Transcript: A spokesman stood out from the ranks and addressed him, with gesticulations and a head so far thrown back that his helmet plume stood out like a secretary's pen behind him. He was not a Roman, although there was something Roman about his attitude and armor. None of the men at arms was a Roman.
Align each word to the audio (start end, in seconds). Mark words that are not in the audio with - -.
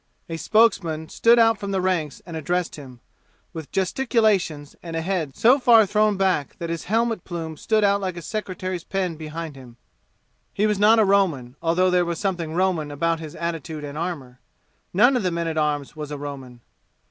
A 0.29 0.37
spokesman 0.37 1.09
stood 1.09 1.37
out 1.37 1.59
from 1.59 1.69
the 1.69 1.79
ranks 1.79 2.23
and 2.25 2.35
addressed 2.35 2.75
him, 2.75 3.01
with 3.53 3.71
gesticulations 3.71 4.75
and 4.81 4.95
a 4.95 5.01
head 5.01 5.35
so 5.35 5.59
far 5.59 5.85
thrown 5.85 6.17
back 6.17 6.57
that 6.57 6.71
his 6.71 6.85
helmet 6.85 7.23
plume 7.23 7.55
stood 7.55 7.83
out 7.83 8.01
like 8.01 8.17
a 8.17 8.23
secretary's 8.23 8.83
pen 8.83 9.15
behind 9.15 9.55
him. 9.55 9.77
He 10.55 10.65
was 10.65 10.79
not 10.79 10.97
a 10.97 11.05
Roman, 11.05 11.55
although 11.61 11.91
there 11.91 12.03
was 12.03 12.17
something 12.17 12.53
Roman 12.55 12.89
about 12.89 13.19
his 13.19 13.35
attitude 13.35 13.83
and 13.83 13.95
armor. 13.95 14.39
None 14.91 15.15
of 15.15 15.21
the 15.21 15.29
men 15.29 15.47
at 15.47 15.55
arms 15.55 15.95
was 15.95 16.09
a 16.09 16.17
Roman. 16.17 16.61